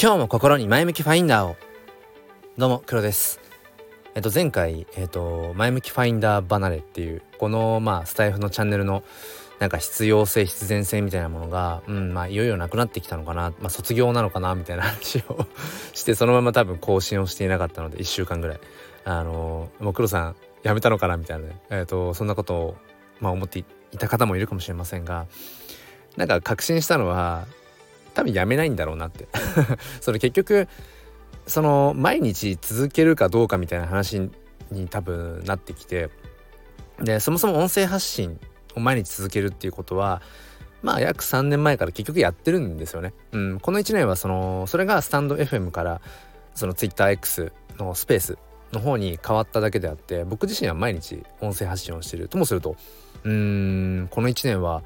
[0.00, 1.56] 今日も心に前向きファインダーを。
[2.56, 3.40] どうも黒です。
[4.14, 9.02] えっと前回えっと前向きファインダー離れっていうこのまあスタイフのチャンネルの
[9.58, 13.50] なんか必要性必然性みたいなものがうんまあいよいよなくなってきたのかな。
[13.58, 15.48] まあ卒業なのかなみたいな話を
[15.92, 18.60] してそのまま多分更新をしていなかったので1週間ぐらい。
[19.04, 21.60] あのもう黒さん辞めたのかなみたいなね。
[21.70, 22.76] えっとそんなことを
[23.18, 23.64] まあ思ってい
[23.98, 25.26] た方もいるかもしれませんが
[26.16, 27.46] なんか確信したのは
[28.18, 29.28] 多分やめないんだろうなって
[30.02, 30.66] それ結局
[31.46, 34.28] その毎日続けるかどうかみたいな話
[34.72, 36.10] に多分なってきて
[37.00, 38.40] でそもそも音声発信
[38.74, 40.20] を毎日続けるっていうことは
[40.82, 43.14] まあ約3年前から結局やってるんですよね。
[43.30, 46.00] うん、この1年はそのそれがスタンド FM から
[46.56, 48.38] その TwitterX のスペース
[48.72, 52.74] の方に変わっただけであって僕自身は毎日音声発信をしてるともすると
[53.22, 54.82] うーんこの1年は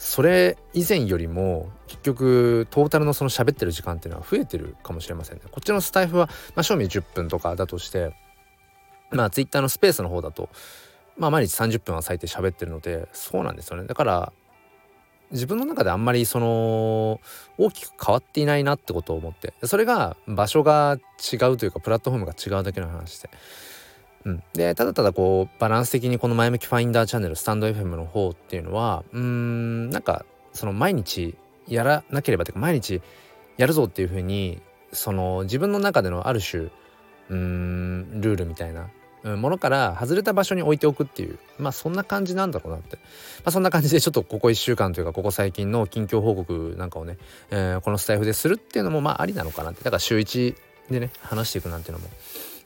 [0.00, 5.42] それ以前よりも結局トータルのその喋ってる時間っていうのは増えてるかもしれませんね。
[5.50, 8.14] こっちのスタイフは、まあ、賞味10分とかだとして
[9.10, 10.48] まあツイッターのスペースの方だと
[11.18, 13.86] まあ毎日30分は最低喋ってるのでそうなんですよね。
[13.86, 14.32] だから
[15.32, 17.20] 自分の中であんまりその
[17.58, 20.96] 大きく変わっていないなってことを思ってそれが場所が
[21.30, 23.28] 違うというかプラットフォームが違うだけの話で
[24.24, 31.36] うん、でただただこうバランス的にこの前向きファインダーチャンネルスタンド FM の方っていうのはうんなんかその毎日
[31.68, 33.00] やらなければというか毎日
[33.56, 34.60] やるぞっていうふうに
[34.92, 36.68] その自分の中でのある種
[37.30, 38.88] うんルールみたいな
[39.22, 43.02] ものから外れた場所に置いておくっていうまあそんな感じなんだろうなって、ま
[43.46, 47.18] あ、そんな感じでちょっとここ1週間というかここ最近の近況報告なんかをね、
[47.50, 49.84] えー、このスタイフでするっていうのもまあありなのかなって。
[49.84, 50.56] だから週1
[50.90, 52.08] でね話していくなんていうのも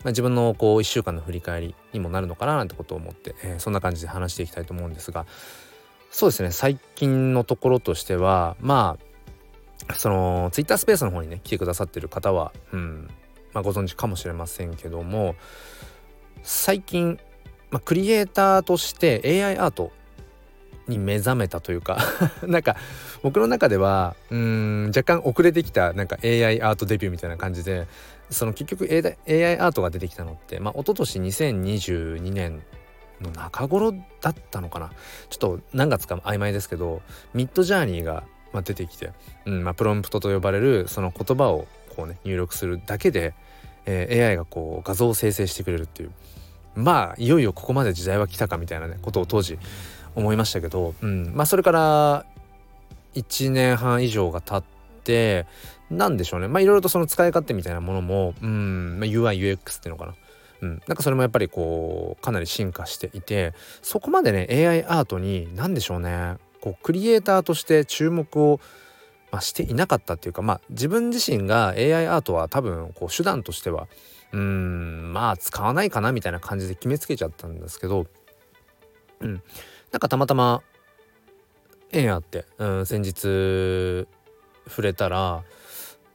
[0.05, 5.27] まあ、自分のこう1週間の振り返りにもなるのかななんてことを思って、えー、そんな感じで話していきたいと思うんですが
[6.10, 8.98] そうですね最近のところとしてはま
[9.88, 13.10] あそのツイッタースペースの方にね来てくださってる方は、うん
[13.53, 15.34] まあ、ご存知かもしれませんけども
[16.43, 17.19] 最近、
[17.70, 19.91] まあ、クリエイターとして AI アート
[20.89, 21.99] に目覚めたというか
[22.47, 22.77] なんか
[23.22, 27.87] 僕の中ではうん若干遅れてきたなんか AI アートデビューみたいな感じで
[28.31, 32.62] その結局 AI アートが出てきたのってまあ一昨年2022年
[33.21, 34.91] の中頃だったのかな。
[35.31, 37.03] ちょっと何月か曖昧ですけど
[37.33, 38.25] ミッドジャーニーが
[38.62, 39.12] 出てきて、
[39.47, 43.34] うんまあ、プロンプトと呼ばれるその言葉をこうね入力するだけで、
[43.87, 46.12] えー、AI がこう画像を生成してくれるっていう。
[46.75, 49.59] まあいよいよここまで時代は来たかみたいなねことを当時
[50.14, 51.32] 思いましたけど、うん。
[51.34, 52.26] まあ、それから
[53.14, 54.64] 1年半以上が経っ
[55.02, 55.47] て
[55.91, 56.48] なんでしょうね。
[56.48, 58.98] まあいろいろとその使い勝手みたいなものも、うん。
[58.98, 60.14] まあ、UIUX っていうのかな。
[60.62, 63.52] うん、なんかそれもやっぱりこうかなり進化していて
[63.82, 66.36] そこまでね AI アートに何でしょうね。
[66.60, 68.60] こうクリエイターとして注目を、
[69.31, 73.88] まあ、していなかったっていうかまあ自分自身が AI アートは多分こう手段としては
[74.32, 75.12] うん。
[75.12, 78.06] まあ使わないかなみたいな感じで決めつけちゃったんですけど
[79.20, 79.42] うん。
[79.94, 80.60] なんかたまたま
[81.93, 84.09] 縁あって、うん、先日
[84.66, 85.44] 触れたら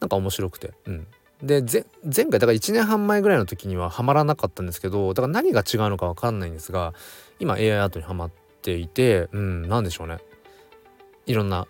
[0.02, 1.08] なんか面白くて、うん、
[1.42, 1.64] で
[2.04, 6.94] 前回だから1年半前ぐらいの時にはハマらなかったんですけどだから何が違うのか分かんないんですが
[7.40, 8.32] 今 AI アートにはまっ
[8.62, 10.18] ていてうん何でしょうね。
[11.26, 11.66] いろんな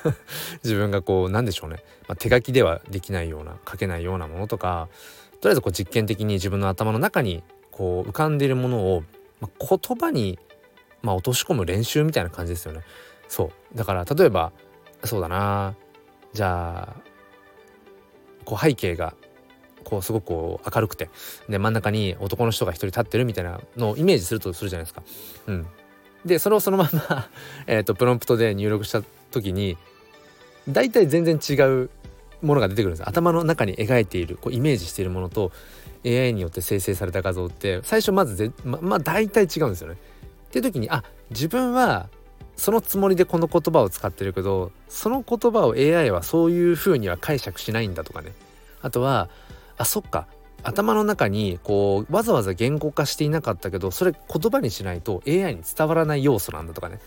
[0.62, 4.88] 自分がこうなんでしょうね、まあ、手書きではできないような書けないようなものとか
[5.40, 9.04] とりあえずこう実験的に自分の頭の中にこう浮かんでいるものを、
[9.40, 10.38] まあ、言葉に
[11.06, 12.80] まあ落とし込む練習みたいな感じですよね。
[13.28, 13.78] そう。
[13.78, 14.52] だから例えば
[15.04, 15.76] そうだな。
[16.32, 16.96] じゃあ
[18.44, 19.14] こう背景が
[19.84, 21.08] こうすごくこう明るくて。
[21.48, 25.02] で真ん中に男の人が一人立ってるみたいなのをイメージするとするじゃないですか。
[25.46, 25.66] うん、
[26.24, 27.28] でそれをそのまま
[27.68, 29.78] えとプロンプトで入力した時に
[30.68, 31.88] 大体全然違う
[32.42, 33.08] ものが出てくるんです。
[33.08, 35.52] 頭の中に描いているこうイメージしているものと
[36.04, 39.96] AI によって生成された画像って最初まずぜままあ大体違うんですよね。
[40.46, 42.08] っていう時にあ自分は
[42.56, 48.32] そのつもりでこの言葉を使ってるけどその言葉を AI はそういう風には解釈しないんだとかね。
[48.80, 49.28] あとは
[49.76, 50.26] あそっか。
[50.62, 56.98] 頭の中にこうわざわざ言語化していなかったけどそれ言葉にしないと AI に伝わらない要素なんだとかね。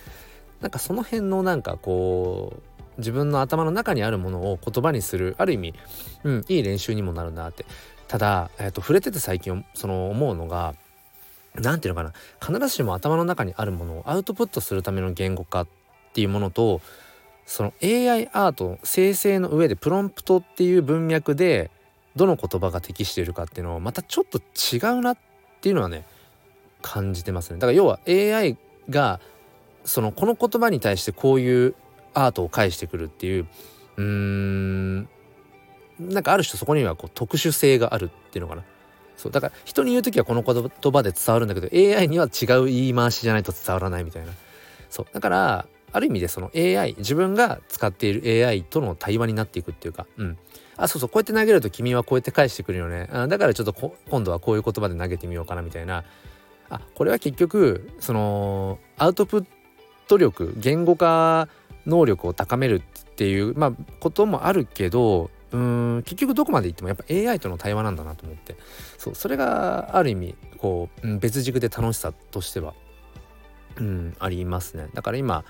[0.62, 5.74] なんかその辺のなんかこう自分の頭の中にあるものを言葉にするある意味、
[6.24, 7.66] うん、いい練習にもなるなって。
[8.08, 10.74] ただ、えー、と触れてて最近その思うのが
[11.56, 12.13] 何て言うのか
[12.50, 12.57] な。
[12.60, 15.68] 必ずしも頭の中にあるものをアウトプットするための言語化っ
[16.13, 16.81] ていうものと
[17.46, 21.72] その AI アート生成の上でプロンプトっていう文脈で
[22.16, 25.18] どの言葉が適しているかっていうのをまたちょっと違うなっ
[25.62, 26.06] ていうのはね
[26.81, 27.60] 感じてますね。
[27.60, 28.57] だから要は AI
[28.90, 29.19] が
[29.84, 31.75] そのこの言葉に対してこういう
[32.13, 33.48] アートを返してくるっていう
[33.98, 35.10] うーん
[36.00, 38.63] なんかある種そこにはこう特殊性があるっていうのかな。
[39.19, 44.31] そうだから人に言う時はこの言葉で伝わるんだけど AI には違う言い回しじゃないと伝わらないみたいな。
[44.89, 50.38] そうだからある意味でその AI 自分が使っている AI との対話になっていくっていうかうん。
[50.77, 53.10] あそうそうこうやって投げると君はこうやって返してくるよね。
[53.12, 53.74] あだからちょっと
[54.10, 56.06] 今度はこういう言葉で投げてみようかなみたいな。
[56.69, 59.45] あこれは結局そのアウトプッ
[60.07, 61.50] ト力言語化
[61.86, 68.56] 能力を高めるっていうまあこともあるけどうん結局どこまでいってもやっぱ AI との対話なんだなと思って。
[69.00, 72.74] そうそれがある意味こう、別軸で楽しさとしては、
[73.78, 75.46] うん、ありますねだから今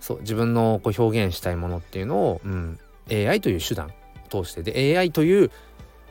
[0.00, 2.78] そう自分のこう表現したいものっていうのを、うん、
[3.10, 3.92] AI という手段
[4.28, 5.50] 通してで AI という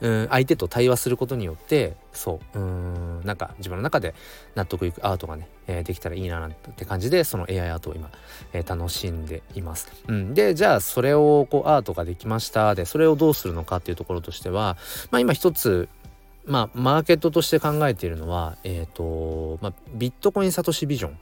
[0.01, 4.15] うん相手と対話することによってそううんなんか自分の中で
[4.55, 8.09] 納得いくアートがね、えー、できたらいいななんて感じでその AI アートを今、
[8.53, 9.91] えー、楽しんでいます。
[10.07, 14.77] うん、でじゃあそれをこうアートができましたでそれをどうするのかっていうところとしては
[15.11, 15.89] まあ今一つ
[16.45, 21.13] まあマーケットとして考えているのはえっ、ー、と、まあ、ビットコインサトシビジョンっ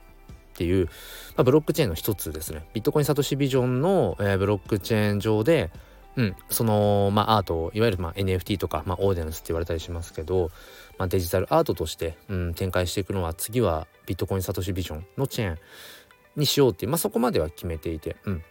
[0.54, 0.90] ていう、ま
[1.38, 2.66] あ、ブロックチェーンの一つですね。
[2.72, 5.70] ビットコインサトシビジョンの、えー、ブロックチェーン上で
[6.18, 10.50] うん、その、まあ、アートいわゆる、まあ、NFT とか、まあ、オーディナンスって言われたりしますけど、
[10.98, 15.58] まあ、デジタルアートとして、うん、展開していくのは次はビットコインサトシビジョンのチェーン
[16.34, 18.42] にしようっていう、まあ、そこまでは決めていて、うん、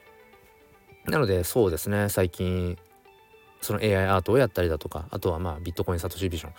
[1.08, 2.08] なのでそうですね。
[2.08, 2.78] 最近
[3.68, 6.54] その AI アートをやったりだとかあとはまあビットコインサトシビジョン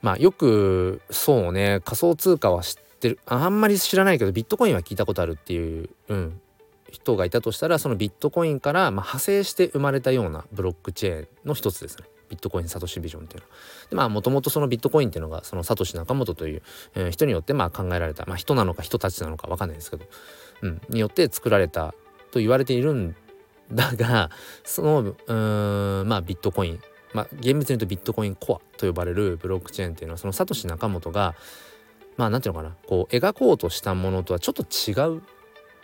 [0.00, 6.40] まあよくそうね仮想通貨は知ってるあんまり知らないけどビットコインは聞いたことあるっていう、うん、
[6.90, 12.04] 人がいたとしたらそのビットコインからまあ派生して生まれたようなブロックチェーンの一つですね。
[12.28, 13.54] ビットコインサトシビジョンっていうのは。
[13.90, 16.62] でまあもともとそのビットコインっていうのがそのサトシ仲本という、
[16.94, 20.06] えー、人によってまあ考えられた、まあ、人なのか人たちなのか分かんないですけど、
[20.62, 21.94] うん、によって作られた
[22.32, 23.14] と言われているん
[23.72, 24.30] だが
[24.64, 25.34] そのう
[26.04, 26.80] んまあビットコイン
[27.14, 31.34] まあ厳密に言うとビットコインコアと呼ばれるブロックチェーンっていうのはそのサトシ仲本が
[32.16, 35.22] まあ何て言うのかなこう描こうとしたものとはちょっと違う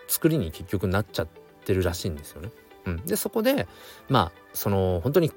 [0.07, 1.29] 作りに結局なっちゃっ
[1.65, 2.51] てるらしいんですよね。
[2.87, 3.67] うん、でそこで
[4.09, 5.31] まあその本当に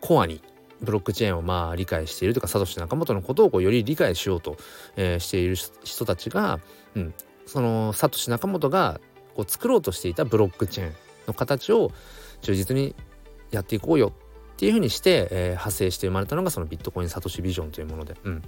[0.00, 0.42] コアに
[0.80, 4.56] ブロックチェーンをまあ理解しているとかサトシ仲本のことをこうより理解しようと、
[4.96, 6.60] えー、している人たちが、
[6.94, 7.14] うん、
[7.46, 9.00] そのサトシ仲本が
[9.34, 11.03] こう作ろうとしていたブロックチェーン。
[11.26, 11.90] の形を
[12.40, 12.94] 忠実に
[13.50, 14.12] やっていこうよ
[14.54, 18.42] っていうふうにして、えー、派生して生まれたのがそのビットコインサトシビジョンというもので、うん、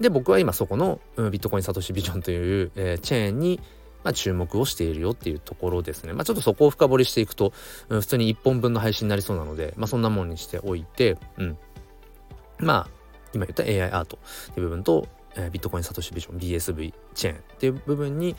[0.00, 3.60] で僕は今そこの、うん、ビットコインサトシビジョンという、えー、チェーンに
[4.04, 6.12] まあ、注目をしているよっていうところですね。
[6.12, 7.52] まあ、ちょっとそこを深掘りしていくと、
[7.88, 11.58] うん、普通に1本分の配信になりそうなので、まあ、そんなもんにしておいて、うん。
[12.58, 12.88] まあ、
[13.32, 14.18] 今言った AI アート
[14.50, 15.06] っていう部分と、
[15.36, 18.36] えー、ビットコインサトシビジョン BSV チェーンっていう部分に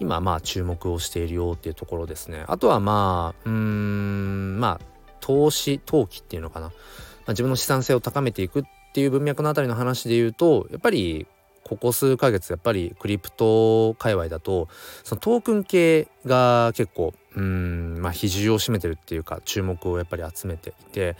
[0.00, 2.44] 今まあ注目をしているよっていうところですね。
[2.48, 4.86] あとはまあ、うん、まあ、
[5.20, 6.66] 投資、投機っていうのかな。
[6.66, 8.62] まあ、自分の資産性を高めていくっ
[8.92, 11.26] ていう文脈のあたりの話で言うと、やっぱり
[11.66, 14.68] ここ数ヶ月やっぱりクリプト界隈だと
[15.02, 21.16] そのトークン系が結構うんまあ比重を占めてるっていうか注目をやっぱり集めていて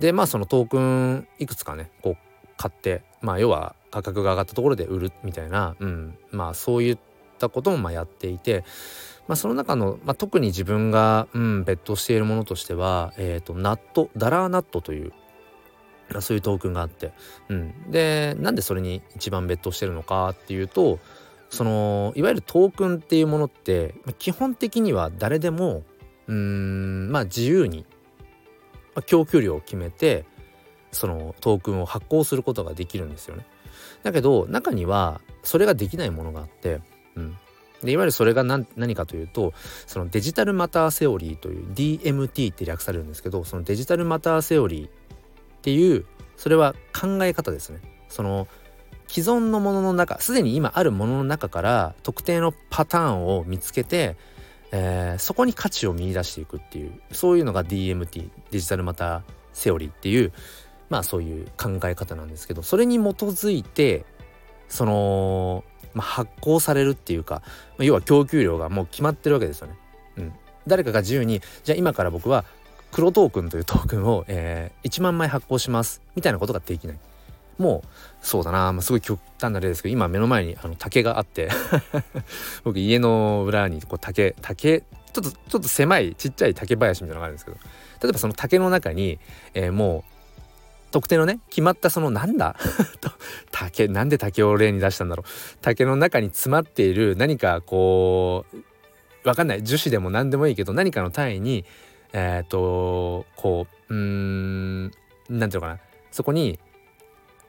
[0.00, 6.98] でまあそのトークンいくつかねこう買ってまあ要は価格が上がったところで売るみたいな、うん、まあそういっ
[7.38, 8.64] たこともまやっていて、
[9.26, 15.12] まあ、その中の、まあ、特に自分が、うん、別途しているものとしては、えーと、ナットダラーナットという
[16.20, 17.12] そういうトークンがあって、
[17.50, 20.98] うん、でなんでそれに一番別途してるのかっていうと
[21.50, 25.82] そのいわゆるトークンっていうものって基本的には誰でも
[26.26, 27.86] うんまあ自由に、
[29.06, 30.26] 供給量を決めて
[30.92, 33.46] そのトークンを発行することができるんですよね。
[34.02, 36.80] だけど中にはそれができないものがあって、
[37.18, 37.36] うん、
[37.82, 39.52] でいわゆるそれが何何かというと
[39.86, 44.90] そのデジタルマターセオリーという DMT って略されるんですけどそのデジタルマターセオリーっ
[45.62, 46.06] ていう
[46.36, 47.80] それは考え方ですね。
[48.08, 48.48] その
[49.08, 54.16] 既存のものの中すでに今あるものの中から特定のパターンを見つけて、
[54.70, 59.22] えー、そこに価値を見出していくっていうそういうのが DMT デジタルマター
[59.54, 60.32] セオリーっていう
[60.90, 64.04] まあそういう考え方なんですけどそれに基づいて
[64.68, 67.42] その、まあ、発行されるっていうか
[67.78, 69.74] 要は供給量がもう決まってるわけですよね。
[70.18, 70.32] うん、
[70.66, 72.44] 誰かが自由にじゃあ今から僕は
[72.90, 76.98] 黒トークンというトークンを、えー、1万枚発行しますみたいなことができない。
[77.58, 77.88] もう
[78.22, 81.50] そうだな、まあ、すごい極端な例ですけど今目の前にあの竹があって
[82.62, 87.56] 僕家の裏にこう竹竹ちょっとちょっと狭いちっちゃい竹林みたいなのがあるんですけど
[88.00, 89.18] 例えばその竹の中に、
[89.54, 90.17] えー、もう
[90.90, 92.56] 特定のね決まったそのなんだ？
[93.52, 95.58] 竹なんで竹を例に出したんだろう？
[95.60, 98.46] 竹の中に詰まっている何かこ
[99.24, 99.62] うわかんない。
[99.62, 101.64] 樹脂でも何でもいいけど何かの単位に
[102.12, 104.84] えっ、とこううん
[105.28, 105.78] なんていうのかな？
[106.10, 106.58] そこに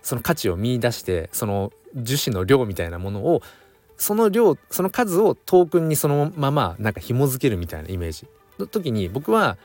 [0.02, 3.42] その価値を見出してその樹脂の量みたいなものを
[3.98, 8.28] その量その数をトークンにそのままなんか紐付けるみたいなイメージ。
[8.60, 9.58] の時に僕は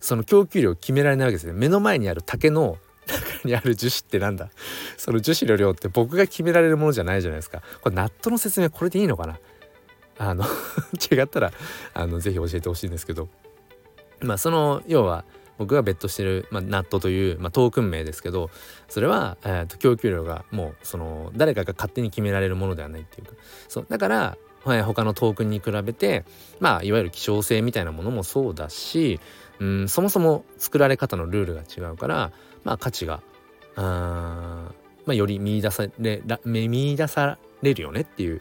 [0.00, 1.52] その供給量を決められないわけですね。
[1.54, 4.50] 目の前にある竹の中にある樹脂ってなんだ？
[4.96, 7.62] その樹脂の量って僕が決められるものじゃないじゃないですか。
[7.82, 9.38] これナットの説明これでいいのかな？
[10.18, 10.44] あの
[11.10, 11.52] 違ったら
[11.92, 13.28] あのぜひ教えてほしいんですけど。
[14.20, 15.24] まあその要は
[15.58, 18.50] 僕がベットしてる、まあ、ナットという、まあ、トークン名ですけど
[18.88, 23.34] それは、えーと、供給量がもうその誰かが勝手に決められるものではないっていうか。
[23.68, 26.24] そうだから、はい、他のトークンに比べて
[26.58, 29.20] まあいわゆる希少性みたいなものもそうだし
[29.60, 32.32] うんそもそも作られ方のルールが違うから
[32.64, 33.22] まあ価値が
[33.76, 34.72] あ
[35.06, 38.40] まあ、より見出され見出されるよねっていう、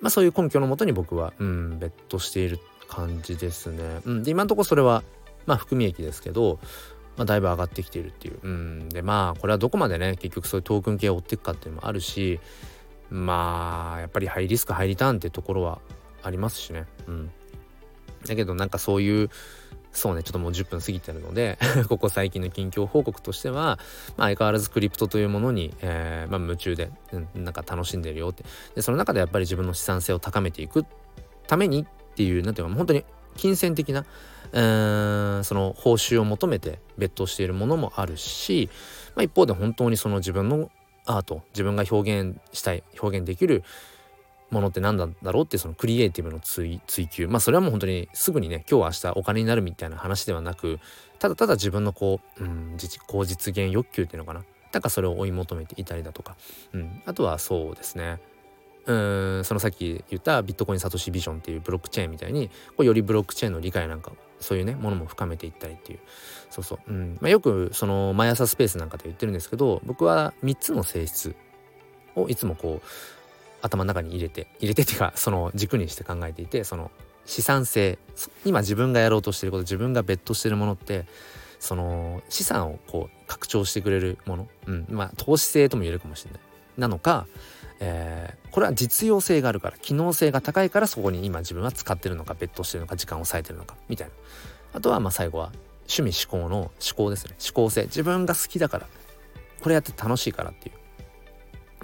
[0.00, 4.00] まあ、そういう根拠のもとに僕は、うん、ベットしている感じですね。
[4.04, 5.02] うん、で今のところそれは
[5.46, 6.58] まあ含み益ですけど、
[7.16, 8.38] まあ、だいぶ上がってきているっていう。
[8.42, 12.40] うん、でまあこれはどこまでね結局そういうトークン系を追っていくかっていうのもあるし
[13.10, 15.80] まあやっぱりハイリスクハイリターンってところは
[16.22, 16.86] ありますしね。
[17.06, 17.30] うん、
[18.26, 19.30] だけどなんかそういう
[19.92, 23.78] そうねちょっともう10分過ぎてるので ここ最近の近況報告としては、
[24.16, 26.90] まあ、相変わらずクリプトというものに、えーまあ、夢中で、
[27.34, 28.44] なんか楽しんでるよって。
[28.74, 30.84] でその中でやっぱり自分の資産性を高めていく
[31.46, 33.04] ためにっていうなんていうか本当に
[33.36, 34.04] 金銭的な、
[34.52, 38.68] その報酬を求めて別途しているものもあるし、
[39.14, 40.70] まあ、一方で本当にその自分の
[41.06, 43.64] アート自分が表現したい表現できる
[44.50, 47.28] ものって何なんだろうってそのクリエイティブの追求。
[47.28, 50.78] まあそれはもう本当にすぐにね今日明日お金になるみたいな話ではなく
[51.18, 54.44] ただただ自分のこう、うん、自己実現欲求っていうのかな。
[54.72, 56.36] なんかそれを追い求めていたりだとか、
[56.72, 58.20] うん、あとはそうですね。
[58.86, 65.98] うんそのさっき言ったビットコインサトシビジョンっていうブロックチェーンみたいにこうよりブロックチェーンの理解なんかそういうねものも深めていったりっていう。
[66.50, 67.18] そうそう、うん。
[67.20, 71.36] まあ、よくその毎朝スペースなんかで言ってるんですけど僕は3つの性質
[72.16, 72.86] をいつもこう
[73.62, 76.90] 頭の中に入れて入れてっていうか その軸にして考えていてその
[77.24, 77.98] 資産性
[78.44, 81.06] 今自分がやろうとしてること自分が別途してるものって
[81.58, 86.40] その資産をこう拡張してくれるもの、うん、まあ投資性とも言えるかもしれない。
[86.78, 87.26] なのか、
[87.80, 94.12] えー、これは実用性があるから機能性が高いからそこに今自分は使ってるのか別途してるのか時間を割いてるのかみたいな。
[94.74, 95.50] あとはまあ最後は
[95.88, 97.34] 趣味思考の思考ですね。
[97.44, 97.82] 思考性。
[97.84, 98.86] 自分が好きだから
[99.60, 100.74] これやって楽しいからっていう。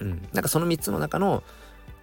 [0.00, 1.42] うん、なんかその3つの中の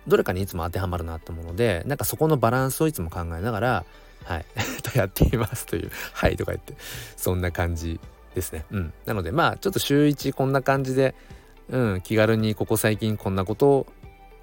[0.07, 3.85] どれかにいつも当てはまるなってものでなんかそこのバランスをいつも考えながら
[4.23, 4.45] はい
[4.83, 6.73] とやっていますという「はい」とか言って
[7.15, 7.99] そんな感じ
[8.35, 11.15] ですねうんなのでまあちょっと週1こんな感じで
[11.69, 13.87] うん気軽にここ最近こんなことを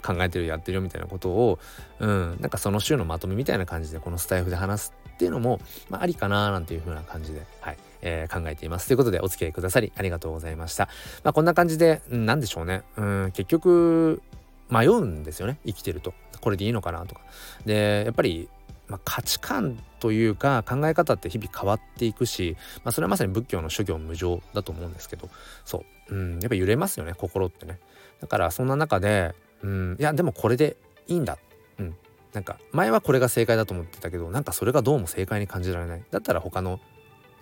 [0.02, 1.58] 考えてるやってるよみたいなことを
[1.98, 5.60] うんなんかその週のまとめみたいな感じでこのスタイフで話すっていうのも、
[5.90, 8.86] まあ、ありかななんていう風な感じではいえー、考えています。
[8.86, 10.88] ということでお付き合いくださりありがとうございました。
[11.24, 12.82] まあ、こんな感じで、何でしょうね。
[12.96, 14.22] うん、結局、
[14.70, 15.58] 迷うんですよね。
[15.66, 16.14] 生きてると。
[16.40, 17.22] これでいいのかなとか。
[17.66, 18.48] でやっぱり、
[18.86, 25.28] まあ、価値観というか考え方って日々変わっていくし、まあ、それはまさに仏教の諸行無常だと思うんですけど。
[25.64, 27.14] そう、うん、やっぱ揺れますよね。
[27.14, 27.78] 心ってね。
[28.20, 31.38] だからそんな中で、うん、いやでもこれでいいんだ、
[31.78, 31.94] うん、
[32.32, 36.02] なんか前はこれが正解だと思ってたけどなんかそれがどうも正解に感じられない。
[36.10, 36.80] だったら他の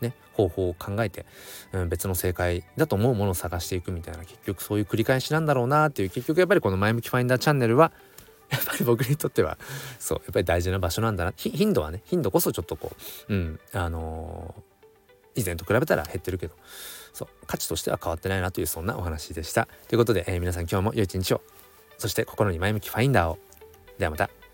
[0.01, 1.25] ね、方法を考えて、
[1.73, 7.93] うん、別の正解だと思うものを探していくみたいな結局そういう繰り返しなんだろうなっていう結局やっぱりこの前向きファインダーチャンネルは
[8.51, 9.59] やっぱり僕にとっては
[9.99, 11.33] そうやっぱり大事な場所なんだな。
[11.37, 12.93] 頻度はね頻度こそちょっとこ
[13.29, 16.55] ううんあのー、以前と比べたら減ってるけど
[17.13, 19.67] そう価値としては変わってないなというそんなお話でした。
[19.89, 21.43] ということで、えー、皆さん今日も良い一日を。
[21.99, 23.39] そして心に前向きファインダーを。
[23.99, 24.46] ではまた。